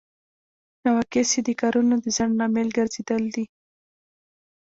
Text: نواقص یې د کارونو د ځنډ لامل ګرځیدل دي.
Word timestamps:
نواقص 0.83 1.29
یې 1.35 1.41
د 1.45 1.49
کارونو 1.61 1.95
د 2.03 2.05
ځنډ 2.15 2.33
لامل 2.39 2.67
ګرځیدل 2.77 3.23
دي. 3.35 3.45